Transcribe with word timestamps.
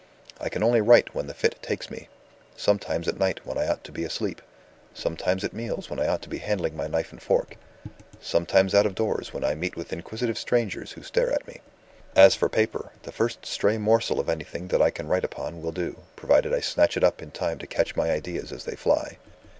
I 0.39 0.49
can 0.49 0.63
only 0.63 0.81
write 0.81 1.13
when 1.13 1.27
the 1.27 1.33
fit 1.35 1.61
takes 1.61 1.91
me 1.91 2.07
sometimes 2.57 3.07
at 3.07 3.19
night 3.19 3.39
when 3.45 3.59
I 3.59 3.67
ought 3.67 3.83
to 3.83 3.91
be 3.91 4.03
asleep; 4.03 4.41
sometimes 4.95 5.43
at 5.43 5.53
meals 5.53 5.91
when 5.91 5.99
I 5.99 6.07
ought 6.07 6.23
to 6.23 6.27
be 6.27 6.39
handling 6.39 6.75
my 6.75 6.87
knife 6.87 7.11
and 7.11 7.21
fork; 7.21 7.55
sometimes 8.19 8.73
out 8.73 8.87
of 8.87 8.95
doors 8.95 9.31
when 9.31 9.43
I 9.43 9.53
meet 9.53 9.75
with 9.75 9.93
inquisitive 9.93 10.39
strangers 10.39 10.93
who 10.93 11.03
stare 11.03 11.31
at 11.31 11.47
me. 11.47 11.61
As 12.15 12.33
for 12.35 12.49
paper, 12.49 12.89
the 13.03 13.11
first 13.11 13.45
stray 13.45 13.77
morsel 13.77 14.19
of 14.19 14.27
anything 14.27 14.69
that 14.69 14.81
I 14.81 14.89
can 14.89 15.07
write 15.07 15.23
upon 15.23 15.61
will 15.61 15.71
do, 15.71 15.97
provided 16.15 16.51
I 16.51 16.61
snatch 16.61 16.97
it 16.97 17.03
up 17.03 17.21
in 17.21 17.29
time 17.29 17.59
to 17.59 17.67
catch 17.67 17.95
my 17.95 18.09
ideas 18.09 18.51
as 18.51 18.63
they 18.65 18.75
fly. 18.75 19.19